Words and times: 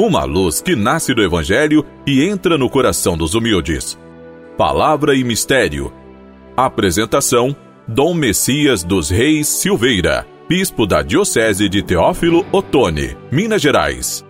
uma 0.00 0.24
luz 0.24 0.62
que 0.62 0.74
nasce 0.74 1.12
do 1.12 1.22
Evangelho 1.22 1.84
e 2.06 2.24
entra 2.24 2.56
no 2.56 2.70
coração 2.70 3.18
dos 3.18 3.34
humildes. 3.34 3.98
Palavra 4.56 5.14
e 5.14 5.22
Mistério. 5.22 5.92
Apresentação: 6.56 7.54
Dom 7.86 8.14
Messias 8.14 8.82
dos 8.82 9.10
Reis 9.10 9.46
Silveira, 9.46 10.26
Bispo 10.48 10.86
da 10.86 11.02
Diocese 11.02 11.68
de 11.68 11.82
Teófilo 11.82 12.46
Otoni, 12.50 13.14
Minas 13.30 13.60
Gerais. 13.60 14.24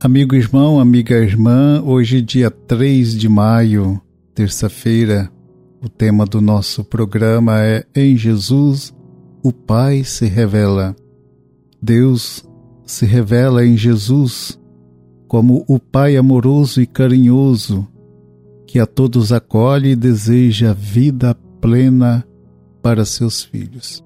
Amigo 0.00 0.34
irmão, 0.36 0.78
amiga 0.78 1.16
irmã, 1.16 1.82
hoje, 1.82 2.20
dia 2.20 2.50
3 2.50 3.18
de 3.18 3.28
maio, 3.28 4.00
terça-feira, 4.34 5.30
o 5.82 5.88
tema 5.88 6.24
do 6.24 6.40
nosso 6.40 6.84
programa 6.84 7.64
é 7.64 7.84
Em 7.96 8.16
Jesus 8.16 8.96
o 9.42 9.52
Pai 9.52 10.04
se 10.04 10.26
revela. 10.26 10.94
Deus 11.80 12.44
se 12.84 13.06
revela 13.06 13.64
em 13.64 13.76
Jesus 13.76 14.58
como 15.26 15.64
o 15.68 15.78
Pai 15.78 16.16
amoroso 16.16 16.80
e 16.80 16.86
carinhoso 16.86 17.86
que 18.66 18.78
a 18.78 18.86
todos 18.86 19.32
acolhe 19.32 19.90
e 19.90 19.96
deseja 19.96 20.72
vida 20.72 21.34
plena 21.60 22.26
para 22.82 23.04
seus 23.04 23.42
filhos. 23.42 24.04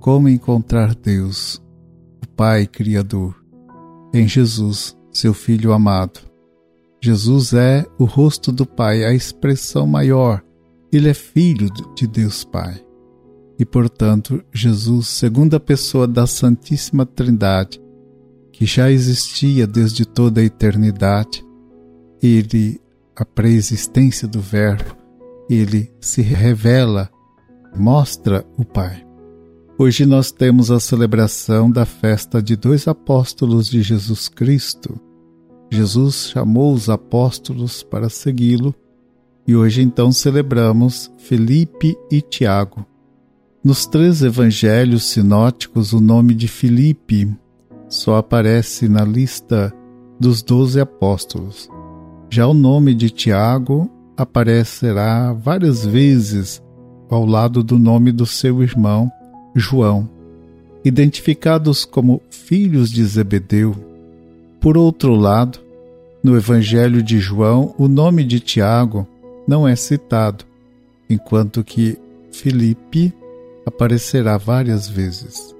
Como 0.00 0.28
encontrar 0.28 0.94
Deus, 0.94 1.62
o 2.22 2.28
Pai 2.28 2.66
Criador, 2.66 3.34
em 4.12 4.28
Jesus, 4.28 4.96
seu 5.10 5.32
Filho 5.32 5.72
amado? 5.72 6.20
Jesus 7.02 7.52
é 7.52 7.86
o 7.98 8.04
rosto 8.04 8.52
do 8.52 8.66
Pai, 8.66 9.04
a 9.04 9.14
expressão 9.14 9.86
maior. 9.86 10.42
Ele 10.92 11.08
é 11.08 11.14
filho 11.14 11.68
de 11.94 12.06
Deus 12.06 12.44
Pai 12.44 12.85
e, 13.58 13.64
portanto, 13.64 14.44
Jesus, 14.52 15.08
segunda 15.08 15.58
pessoa 15.58 16.06
da 16.06 16.26
Santíssima 16.26 17.06
Trindade, 17.06 17.80
que 18.52 18.66
já 18.66 18.90
existia 18.90 19.66
desde 19.66 20.04
toda 20.04 20.40
a 20.40 20.44
eternidade, 20.44 21.44
ele, 22.22 22.80
a 23.14 23.24
preexistência 23.24 24.28
do 24.28 24.40
Verbo, 24.40 24.96
ele 25.48 25.90
se 26.00 26.22
revela, 26.22 27.10
mostra 27.74 28.44
o 28.56 28.64
Pai. 28.64 29.06
Hoje 29.78 30.06
nós 30.06 30.30
temos 30.30 30.70
a 30.70 30.80
celebração 30.80 31.70
da 31.70 31.84
festa 31.84 32.42
de 32.42 32.56
dois 32.56 32.88
apóstolos 32.88 33.68
de 33.68 33.82
Jesus 33.82 34.28
Cristo. 34.28 34.98
Jesus 35.70 36.30
chamou 36.30 36.72
os 36.72 36.88
apóstolos 36.88 37.82
para 37.82 38.08
segui-lo 38.08 38.74
e 39.46 39.54
hoje 39.54 39.82
então 39.82 40.10
celebramos 40.10 41.10
Felipe 41.18 41.94
e 42.10 42.20
Tiago. 42.20 42.86
Nos 43.66 43.84
três 43.84 44.22
evangelhos 44.22 45.02
sinóticos, 45.06 45.92
o 45.92 46.00
nome 46.00 46.36
de 46.36 46.46
Filipe 46.46 47.28
só 47.88 48.18
aparece 48.18 48.88
na 48.88 49.04
lista 49.04 49.74
dos 50.20 50.40
doze 50.40 50.78
apóstolos. 50.78 51.68
Já 52.30 52.46
o 52.46 52.54
nome 52.54 52.94
de 52.94 53.10
Tiago 53.10 53.90
aparecerá 54.16 55.32
várias 55.32 55.84
vezes 55.84 56.62
ao 57.10 57.26
lado 57.26 57.60
do 57.60 57.76
nome 57.76 58.12
do 58.12 58.24
seu 58.24 58.62
irmão 58.62 59.10
João, 59.52 60.08
identificados 60.84 61.84
como 61.84 62.22
filhos 62.30 62.88
de 62.88 63.04
Zebedeu. 63.04 63.74
Por 64.60 64.78
outro 64.78 65.16
lado, 65.16 65.58
no 66.22 66.36
Evangelho 66.36 67.02
de 67.02 67.18
João, 67.18 67.74
o 67.76 67.88
nome 67.88 68.22
de 68.22 68.38
Tiago 68.38 69.08
não 69.44 69.66
é 69.66 69.74
citado, 69.74 70.44
enquanto 71.10 71.64
que 71.64 71.98
Filipe 72.30 73.12
aparecerá 73.66 74.38
várias 74.38 74.88
vezes. 74.88 75.54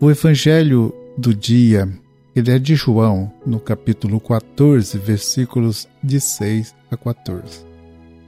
O 0.00 0.10
evangelho 0.10 0.92
do 1.16 1.34
dia, 1.34 1.88
ele 2.34 2.50
é 2.50 2.58
de 2.58 2.74
João, 2.74 3.30
no 3.44 3.60
capítulo 3.60 4.18
14, 4.18 4.98
versículos 4.98 5.86
de 6.02 6.18
6 6.18 6.74
a 6.90 6.96
14. 6.96 7.66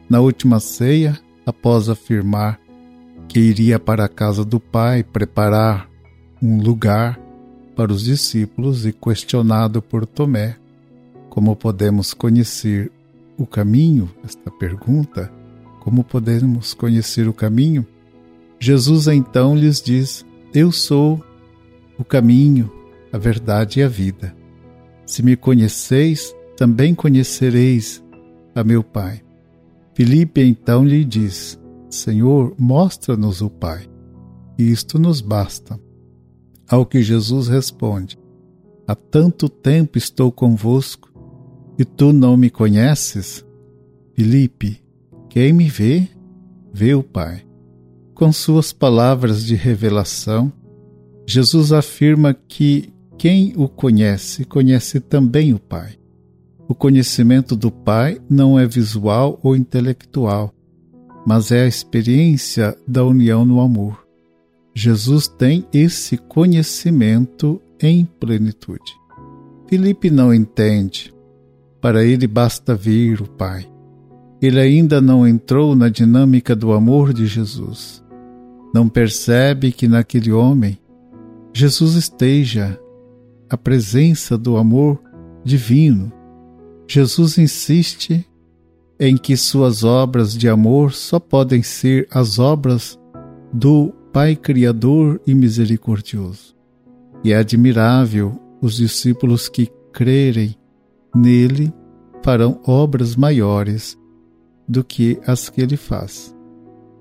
Na 0.09 0.21
última 0.21 0.61
ceia, 0.61 1.19
após 1.47 1.89
afirmar 1.89 2.61
que 3.27 3.41
iria 3.41 3.79
para 3.79 4.05
a 4.05 4.09
casa 4.09 4.45
do 4.45 4.61
Pai 4.61 5.03
preparar 5.03 5.89
um 6.43 6.63
lugar 6.63 7.19
para 7.75 7.93
os 7.93 8.05
discípulos 8.05 8.87
e 8.87 8.93
questionado 8.93 9.83
por 9.83 10.07
Tomé 10.07 10.57
como 11.29 11.55
podemos 11.55 12.13
conhecer 12.13 12.91
o 13.37 13.47
caminho, 13.47 14.11
esta 14.25 14.51
pergunta, 14.51 15.33
como 15.79 16.03
podemos 16.03 16.75
conhecer 16.75 17.29
o 17.29 17.33
caminho? 17.33 17.87
Jesus 18.61 19.07
então 19.07 19.55
lhes 19.55 19.81
diz: 19.81 20.25
Eu 20.53 20.73
sou 20.73 21.23
o 21.99 22.05
caminho, 22.05 22.71
a 23.13 23.19
verdade 23.19 23.81
e 23.81 23.83
a 23.83 23.89
vida. 23.89 24.35
Se 25.07 25.23
me 25.23 25.37
conheceis, 25.37 26.35
também 26.57 26.95
conhecereis 26.95 28.03
a 28.55 28.65
meu 28.65 28.83
Pai. 28.83 29.23
Filipe 29.95 30.41
então 30.43 30.85
lhe 30.85 31.05
diz: 31.05 31.59
Senhor, 31.89 32.55
mostra-nos 32.59 33.41
o 33.41 33.49
Pai, 33.49 33.89
e 34.59 34.71
isto 34.71 34.99
nos 34.99 35.21
basta. 35.21 35.81
Ao 36.69 36.85
que 36.85 37.03
Jesus 37.03 37.49
responde: 37.49 38.19
Há 38.87 38.95
tanto 38.95 39.49
tempo 39.49 39.97
estou 39.97 40.31
convosco 40.33 41.09
e 41.79 41.85
tu 41.85 42.13
não 42.13 42.37
me 42.37 42.51
conheces? 42.51 43.45
Filipe, 44.15 44.83
quem 45.29 45.53
me 45.53 45.69
vê, 45.69 46.09
vê 46.73 46.95
o 46.95 47.03
Pai. 47.03 47.48
Com 48.19 48.33
suas 48.33 48.73
palavras 48.73 49.45
de 49.45 49.55
revelação, 49.55 50.53
Jesus 51.25 51.73
afirma 51.73 52.35
que 52.35 52.93
quem 53.17 53.53
o 53.57 53.69
conhece, 53.69 54.45
conhece 54.45 54.99
também 54.99 55.55
o 55.55 55.59
Pai. 55.61 55.93
O 56.67 56.75
conhecimento 56.75 57.55
do 57.55 57.71
Pai 57.71 58.21
não 58.29 58.59
é 58.59 58.67
visual 58.67 59.39
ou 59.41 59.55
intelectual, 59.55 60.53
mas 61.25 61.53
é 61.53 61.63
a 61.63 61.69
experiência 61.69 62.77
da 62.89 63.05
união 63.05 63.45
no 63.45 63.61
amor. 63.61 64.05
Jesus 64.75 65.29
tem 65.29 65.65
esse 65.73 66.17
conhecimento 66.17 67.63
em 67.81 68.05
plenitude. 68.05 68.99
Filipe 69.69 70.11
não 70.11 70.35
entende. 70.35 71.15
Para 71.81 72.05
ele 72.05 72.27
basta 72.27 72.75
vir 72.75 73.23
o 73.23 73.31
Pai. 73.31 73.71
Ele 74.43 74.59
ainda 74.59 75.01
não 75.01 75.25
entrou 75.25 75.77
na 75.77 75.89
dinâmica 75.89 76.57
do 76.57 76.73
amor 76.73 77.13
de 77.13 77.25
Jesus 77.25 78.08
não 78.75 78.89
percebe 78.89 79.73
que 79.73 79.89
naquele 79.89 80.33
homem 80.33 80.79
Jesus 81.53 81.95
esteja 81.95 82.79
a 83.49 83.57
presença 83.57 84.37
do 84.37 84.57
amor 84.57 85.01
divino. 85.45 86.13
Jesus 86.87 87.39
insiste 87.39 88.27
em 89.01 89.17
que 89.17 89.37
suas 89.37 89.85
obras 89.85 90.37
de 90.37 90.49
amor 90.49 90.93
só 90.93 91.19
podem 91.19 91.63
ser 91.63 92.07
as 92.11 92.39
obras 92.39 92.99
do 93.53 93.93
Pai 94.13 94.35
Criador 94.35 95.21
e 95.27 95.35
Misericordioso. 95.35 96.55
E 97.25 97.33
é 97.33 97.37
admirável 97.37 98.39
os 98.61 98.77
discípulos 98.77 99.49
que 99.49 99.71
crerem 99.93 100.57
nele 101.15 101.73
farão 102.23 102.61
obras 102.67 103.17
maiores 103.17 103.99
do 104.69 104.85
que 104.85 105.19
as 105.27 105.49
que 105.49 105.61
ele 105.61 105.77
faz. 105.77 106.35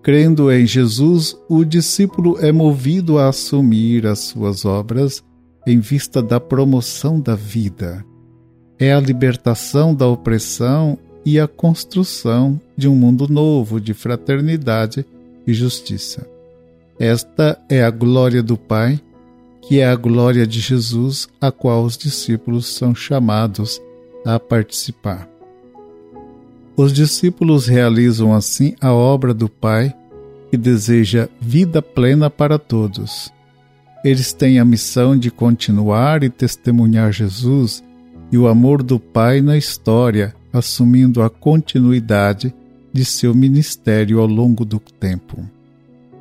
Crendo 0.07 0.49
em 0.49 0.65
Jesus, 0.65 1.37
o 1.49 1.65
discípulo 1.65 2.37
é 2.39 2.49
movido 2.49 3.17
a 3.17 3.27
assumir 3.27 4.07
as 4.07 4.19
suas 4.19 4.63
obras 4.63 5.21
em 5.67 5.81
vista 5.81 6.23
da 6.23 6.39
promoção 6.39 7.19
da 7.19 7.35
vida. 7.35 8.05
É 8.79 8.93
a 8.93 9.01
libertação 9.01 9.93
da 9.93 10.07
opressão 10.07 10.97
e 11.25 11.37
a 11.37 11.45
construção 11.45 12.57
de 12.77 12.87
um 12.87 12.95
mundo 12.95 13.27
novo 13.27 13.81
de 13.81 13.93
fraternidade 13.93 15.05
e 15.45 15.53
justiça. 15.53 16.25
Esta 16.97 17.59
é 17.67 17.83
a 17.83 17.91
glória 17.91 18.41
do 18.41 18.55
Pai, 18.55 19.01
que 19.61 19.81
é 19.81 19.85
a 19.89 19.95
glória 19.97 20.47
de 20.47 20.61
Jesus, 20.61 21.27
a 21.41 21.51
qual 21.51 21.83
os 21.83 21.97
discípulos 21.97 22.67
são 22.67 22.95
chamados 22.95 23.81
a 24.25 24.39
participar. 24.39 25.36
Os 26.77 26.93
discípulos 26.93 27.65
realizam 27.65 28.35
assim 28.35 28.75
a 28.79 28.93
obra 28.93 29.33
do 29.33 29.49
Pai 29.49 29.91
que 30.51 30.55
deseja 30.55 31.27
vida 31.41 31.81
plena 31.81 32.29
para 32.29 32.59
todos. 32.59 33.33
Eles 34.05 34.31
têm 34.31 34.59
a 34.59 34.63
missão 34.63 35.17
de 35.17 35.31
continuar 35.31 36.23
e 36.23 36.29
testemunhar 36.29 37.11
Jesus 37.11 37.83
e 38.31 38.37
o 38.37 38.47
amor 38.47 38.83
do 38.83 38.99
Pai 38.99 39.41
na 39.41 39.57
história, 39.57 40.35
assumindo 40.53 41.23
a 41.23 41.31
continuidade 41.31 42.53
de 42.93 43.03
seu 43.03 43.33
ministério 43.33 44.19
ao 44.19 44.27
longo 44.27 44.63
do 44.63 44.79
tempo. 44.79 45.49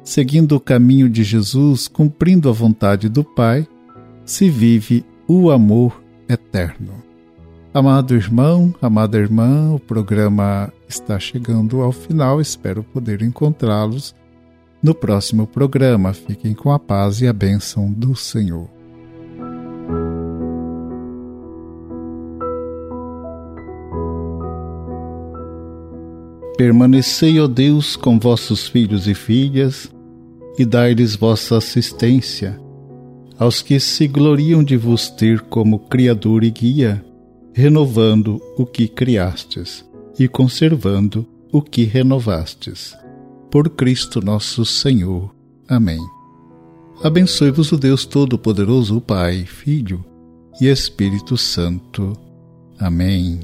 Seguindo 0.02 0.56
o 0.56 0.60
caminho 0.60 1.10
de 1.10 1.22
Jesus, 1.22 1.86
cumprindo 1.86 2.48
a 2.48 2.52
vontade 2.52 3.10
do 3.10 3.22
Pai, 3.22 3.68
se 4.24 4.48
vive 4.48 5.04
o 5.28 5.50
amor 5.50 6.02
eterno. 6.26 7.05
Amado 7.76 8.14
irmão, 8.14 8.74
amada 8.80 9.18
irmã, 9.18 9.74
o 9.74 9.78
programa 9.78 10.72
está 10.88 11.18
chegando 11.18 11.82
ao 11.82 11.92
final. 11.92 12.40
Espero 12.40 12.82
poder 12.82 13.20
encontrá-los 13.20 14.14
no 14.82 14.94
próximo 14.94 15.46
programa. 15.46 16.14
Fiquem 16.14 16.54
com 16.54 16.72
a 16.72 16.78
paz 16.78 17.20
e 17.20 17.28
a 17.28 17.34
bênção 17.34 17.92
do 17.92 18.16
Senhor. 18.16 18.66
Permanecei, 26.56 27.38
ó 27.38 27.46
Deus, 27.46 27.94
com 27.94 28.18
vossos 28.18 28.66
filhos 28.66 29.06
e 29.06 29.12
filhas, 29.12 29.92
e 30.58 30.64
dai-lhes 30.64 31.14
vossa 31.14 31.58
assistência, 31.58 32.58
aos 33.38 33.60
que 33.60 33.78
se 33.78 34.08
gloriam 34.08 34.64
de 34.64 34.78
vos 34.78 35.10
ter 35.10 35.42
como 35.42 35.78
Criador 35.78 36.42
e 36.42 36.50
Guia, 36.50 37.04
renovando 37.56 38.38
o 38.54 38.66
que 38.66 38.86
criastes 38.86 39.82
e 40.18 40.28
conservando 40.28 41.26
o 41.50 41.62
que 41.62 41.84
renovastes. 41.84 42.94
Por 43.50 43.70
Cristo 43.70 44.20
nosso 44.20 44.62
Senhor. 44.66 45.34
Amém. 45.66 45.98
Abençoe-vos 47.02 47.72
o 47.72 47.78
Deus 47.78 48.04
Todo-Poderoso, 48.04 49.00
Pai, 49.00 49.46
Filho 49.46 50.04
e 50.60 50.66
Espírito 50.66 51.38
Santo. 51.38 52.12
Amém. 52.78 53.40